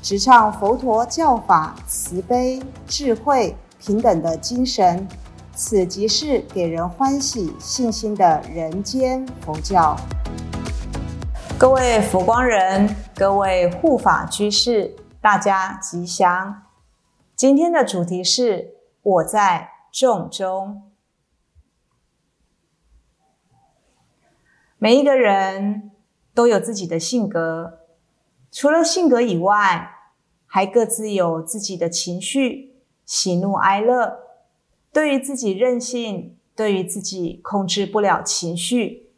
[0.00, 5.06] 直唱佛陀教法慈悲、智慧、平等的精神。
[5.54, 9.96] 此即是给人欢喜、信心的人间佛教。
[11.58, 16.62] 各位佛光人，各位护法居士，大家吉祥。
[17.34, 20.92] 今天的主题是我在众中。
[24.78, 25.90] 每一个人
[26.32, 27.80] 都有自己的性格，
[28.52, 29.90] 除了性格以外，
[30.48, 32.74] 还各自有自己的情绪，
[33.06, 34.18] 喜怒哀乐。
[34.92, 39.10] 对于自己任性，对于自己控制不了情绪，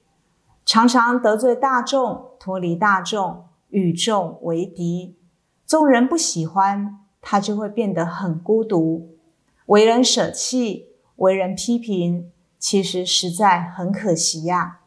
[0.66, 5.16] 常常得罪大众，脱离大众，与众为敌，
[5.64, 9.16] 众人不喜欢他，就会变得很孤独，
[9.66, 14.79] 为人舍弃，为人批评，其实实在很可惜呀。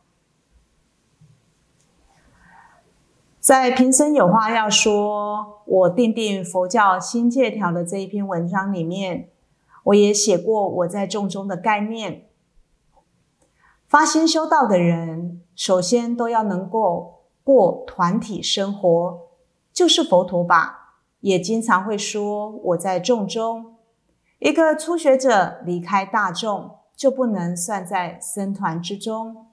[3.44, 9.31] 在平生有话要说，我定定佛教新戒条的这一篇文章里面。
[9.83, 12.30] 我也写过我在众中的概念。
[13.86, 19.19] 发心修道的人，首先都要能够过团体生活，
[19.73, 20.95] 就是佛陀吧。
[21.19, 23.75] 也经常会说我在众中。
[24.39, 29.47] 一个初学者离开大众，就不能算在僧团之中。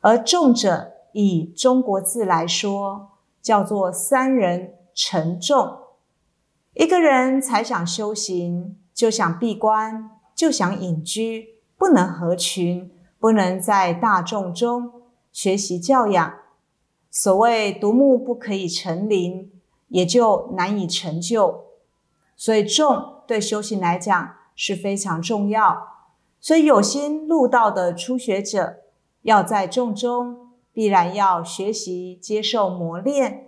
[0.00, 3.08] 而众者，以中国字来说，
[3.40, 5.78] 叫做三人成众。
[6.74, 14.90] 一个人才想修行，就想闭关，就想隐居，不能合群，不能在大众中
[15.32, 16.34] 学习教养。
[17.10, 19.52] 所谓独木不可以成林，
[19.86, 21.66] 也就难以成就。
[22.36, 25.94] 所以众对修行来讲是非常重要。
[26.40, 28.80] 所以有心入道的初学者，
[29.22, 30.43] 要在众中，
[30.74, 33.46] 必然要学习接受磨练，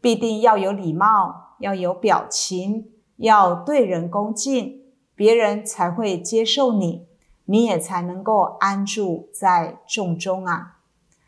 [0.00, 1.46] 必定要有礼貌。
[1.58, 4.80] 要有表情，要对人恭敬，
[5.16, 7.08] 别人才会接受你，
[7.46, 10.76] 你也才能够安住在众中啊。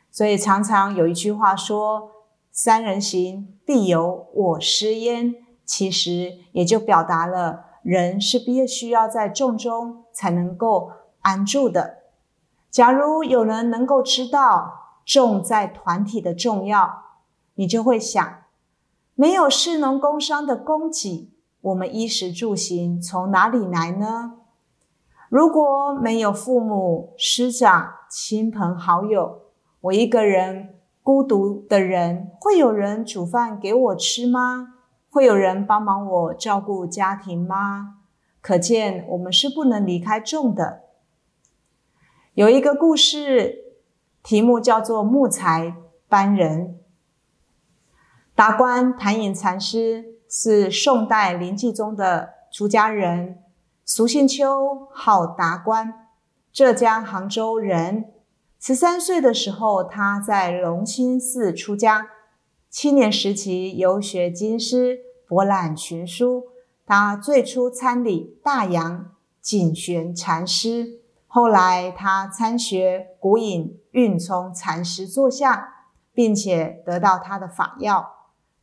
[0.09, 2.13] 所以常常有一句话说
[2.53, 5.35] ：“三人行，必有我师焉。”
[5.67, 11.99] 其实也就表达了人是必须要在众中才能够安住的。
[12.71, 17.03] 假如有人能够知道重在团体的重要，
[17.55, 18.39] 你就会想。
[19.15, 21.31] 没有市农工商的供给，
[21.61, 24.39] 我们衣食住行从哪里来呢？
[25.29, 29.43] 如果没有父母师长、亲朋好友，
[29.83, 34.75] 我一个人孤独的人，会有人煮饭给我吃吗？
[35.11, 37.97] 会有人帮忙我照顾家庭吗？
[38.41, 40.85] 可见我们是不能离开众的。
[42.35, 43.70] 有一个故事，
[44.23, 45.75] 题目叫做“木材
[46.09, 46.79] 搬人”。
[48.35, 53.39] 达观谭隐禅师是宋代临济宗的出家人，
[53.85, 56.07] 俗姓邱，号达观，
[56.53, 58.13] 浙江杭州人。
[58.59, 62.09] 十三岁的时候，他在龙兴寺出家，
[62.69, 66.45] 七年时期游学京师，博览群书。
[66.87, 71.00] 他最初参礼大杨景玄禅师，
[71.33, 78.15] 后来他参学古隐运聪禅师座下，并且得到他的法要。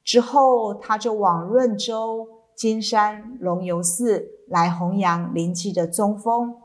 [0.03, 6.57] 之后，他就往润州金山龙游寺来弘扬灵济的宗风。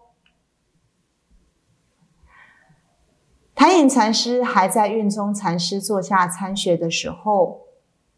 [3.54, 7.60] 谭隐禅师还在运宗禅师座下参学的时候，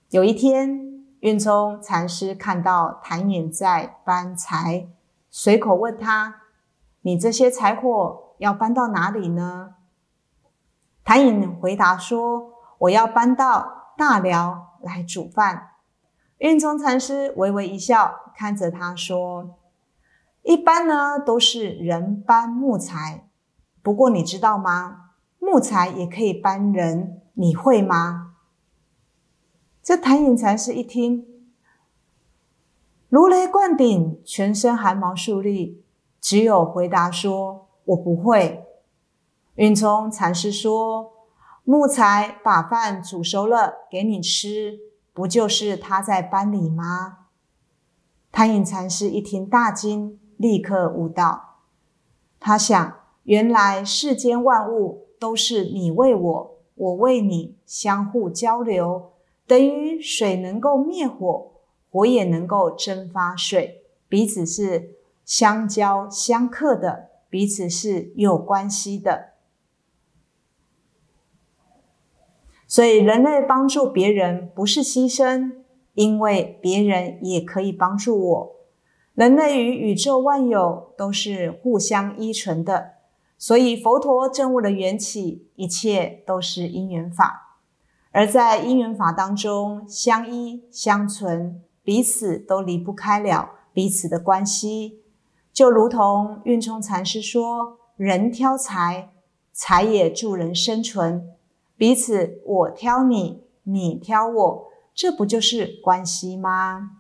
[0.09, 4.89] 有一天，运宗禅师看到谭隐在搬柴，
[5.31, 6.41] 随口问他
[7.05, 9.77] ：“你这些柴火要搬到哪里呢？”
[11.05, 15.71] 谭隐回答说：“我要搬到大寮。”来煮饭，
[16.37, 19.57] 运宗禅师微微一笑，看着他说
[20.45, 23.27] ：“一般呢都是人搬木材，
[23.83, 25.13] 不过你知道吗？
[25.39, 28.35] 木材也可以搬人，你会吗？”
[29.83, 31.27] 这谭隐禅师一听，
[33.09, 35.83] 如雷贯顶，全身汗毛竖立，
[36.25, 38.65] 只有回答说：“我不会。”
[39.57, 41.13] 运宗禅师说。
[41.67, 44.81] 木材把饭煮熟了给你吃，
[45.15, 47.29] 不就是他在班里吗？
[48.31, 51.61] 谭隐禅师一听大惊，立刻悟道。
[52.39, 59.13] 他想，原来世间万物都是你为我，我为你，相互交流，
[59.47, 61.53] 等于水能够灭火，
[61.91, 64.94] 火也能够蒸发水，彼此是
[65.25, 69.35] 相交相克的，彼此是有关系的。
[72.67, 75.63] 所以，人类帮助别人不是牺牲，
[75.93, 78.57] 因为别人也可以帮助我。
[79.15, 82.95] 人类与宇宙万有都是互相依存的，
[83.39, 87.61] 所以佛陀证悟了缘起，一切都是因缘法。
[88.11, 95.04] 而在因缘法当中，相依相存，彼此都离不开了彼此的关系。
[95.55, 99.13] 就如同运冲禅师说：“人挑财，
[99.53, 101.31] 财也助人生存。”
[101.79, 106.91] 彼此，我挑你，你挑我，这不就是关系吗？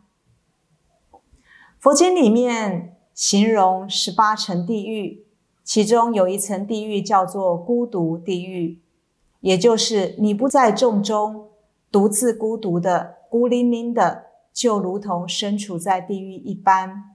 [1.81, 5.27] 佛经里面形容十八层地狱，
[5.65, 8.81] 其中有一层地狱叫做孤独地狱，
[9.41, 11.49] 也就是你不在众中，
[11.91, 17.13] 独自孤独的、孤零零的，就如同身处在地狱一般。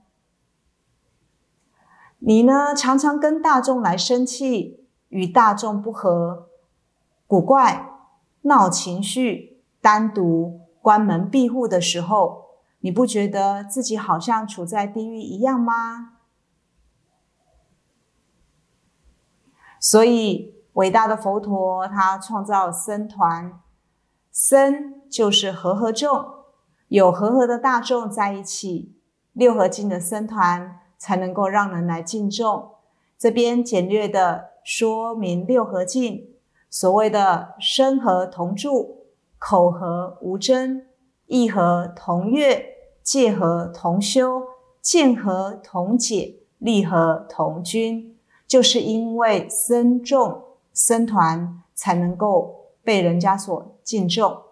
[2.20, 6.48] 你呢，常常跟大众来生气，与大众不和。
[7.26, 7.88] 古怪、
[8.42, 12.44] 闹情绪、单独、关门闭户的时候，
[12.80, 16.18] 你不觉得自己好像处在地狱一样吗？
[19.78, 23.58] 所以，伟大的佛陀他创造僧团，
[24.30, 26.26] 僧就是和合众，
[26.88, 28.94] 有和合的大众在一起，
[29.32, 32.72] 六合敬的僧团才能够让人来敬重。
[33.18, 36.28] 这边简略的说明六合敬。
[36.68, 38.98] 所谓的身和同住，
[39.38, 40.86] 口和无争，
[41.26, 42.64] 意和同悦，
[43.02, 44.42] 戒和同修，
[44.80, 50.42] 见和同解，利和同均，就是因为僧众
[50.72, 54.42] 僧团才能够被人家所敬重。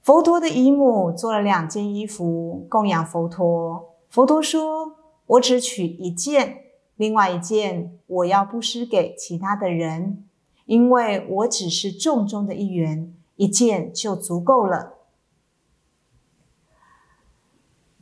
[0.00, 6.64] 佛陀的姨母做了两件衣服供养佛陀，佛陀说：“我只取一件。”
[6.96, 10.28] 另外一件，我要布施给其他的人，
[10.66, 14.98] 因为我只是众中的一员，一件就足够了。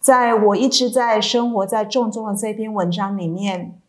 [0.00, 3.80] 在我一直在生活在众中的这篇文章里面，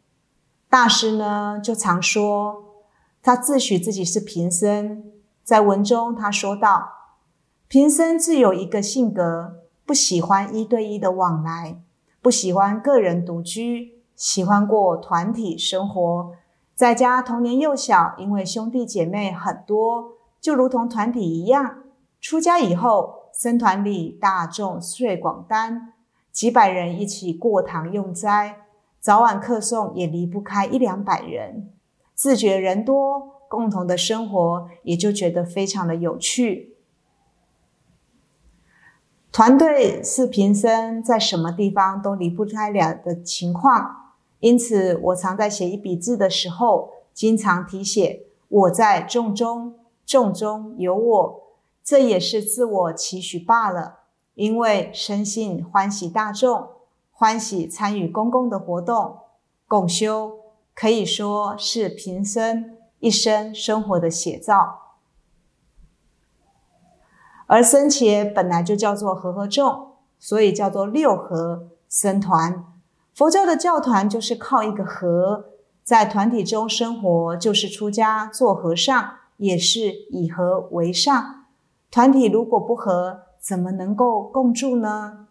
[0.70, 2.64] 大师呢就常说，
[3.24, 5.12] 他自诩自己是贫僧。
[5.44, 6.88] 在文中他说道
[7.68, 9.56] ：“贫僧自有一个性格，
[9.88, 11.82] 不喜欢一对一的往来，
[12.22, 16.34] 不喜欢个人独居。”喜欢过团体生活，
[16.76, 21.82] 在家童年幼小，因为兄弟姐妹很多，就如同团体一样。
[22.20, 25.94] 出家以后，僧团里大众岁广单，
[26.32, 28.58] 几百人一起过堂用斋，
[29.00, 31.72] 早晚客诵也离不开一两百人。
[32.14, 36.71] 自觉人多，共同的生活也就觉得非常的有趣。
[39.32, 44.12] 团队是贫僧在什么地方都离不开了的情况。
[44.42, 51.44] 因此，我常在写一笔字的时候，经常题写“我在众中，众中有我”，
[51.82, 54.00] 这也是自我期许罢了。
[54.34, 56.68] 因为生性欢喜大众，
[57.14, 59.20] 欢喜参与公共的活动，
[59.68, 60.40] 共修
[60.74, 64.81] 可以说是平生一生生活的写照。
[67.52, 72.64] 而僧伽本来就叫做和合众，所以叫做六合僧团。
[73.14, 75.48] 佛教的教团就是靠一个和，
[75.84, 81.44] 在团体中生活，就是出家做和尚，也是以和为上。
[81.92, 85.28] 团体如果不和，怎么能够共住呢？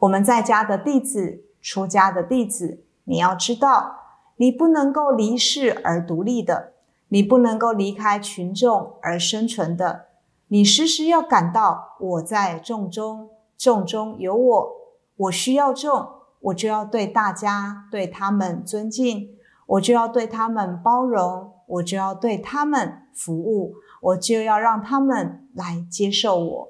[0.00, 3.96] 我们在家的弟子，出家的弟子，你要知道，
[4.36, 6.74] 你不能够离世而独立的，
[7.08, 10.07] 你不能够离开群众而生存的，
[10.48, 14.72] 你时时要感到我在众中，众中有我。
[15.16, 16.08] 我需要众，
[16.40, 19.36] 我就要对大家对他们尊敬，
[19.66, 26.68] 我就要对他们包容，我就要对他们服务，我就要让他们来接受我。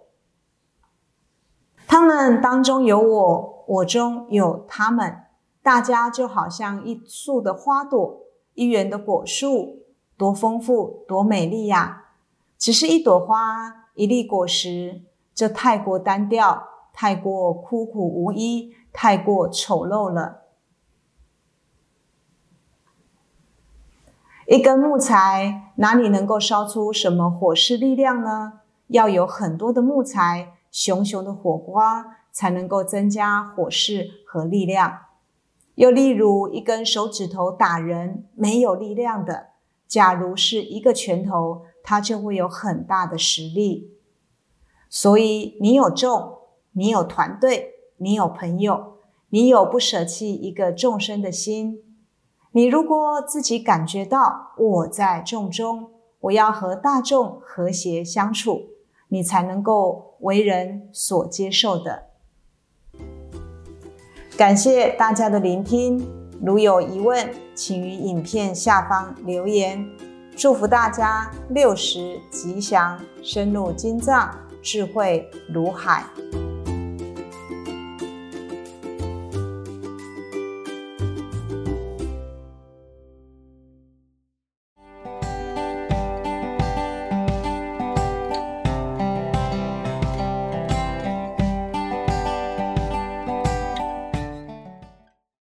[1.86, 5.24] 他们当中有我，我中有他们，
[5.62, 8.22] 大家就好像一束的花朵，
[8.54, 9.82] 一园的果树，
[10.16, 12.06] 多丰富，多美丽呀！
[12.58, 15.02] 只是一朵花，一粒果实，
[15.34, 16.68] 这太过单调。
[17.00, 20.42] 太过枯苦无依，太过丑陋了。
[24.48, 28.62] 一根木材哪里能够烧出什么火势力量呢？
[28.88, 34.98] 要有很多的木材，熊熊的火光，才能够增加火势和力量。
[35.76, 39.50] 又例如，一根手指头打人没有力量的，
[39.86, 43.94] 假如是一个拳头，它就会有很大的实力。
[44.90, 46.36] 所以，你有众，
[46.72, 48.98] 你有团队，你有朋友，
[49.30, 51.82] 你有不舍弃一个众生的心。
[52.52, 55.88] 你如果自己感觉到我在众中，
[56.20, 58.66] 我要和大众和谐相处，
[59.08, 62.08] 你才能够为人所接受的。
[64.36, 66.06] 感谢大家的聆听，
[66.44, 69.88] 如有疑问，请于影片下方留言。
[70.38, 76.04] 祝福大家六十吉祥，深入经藏，智慧如海。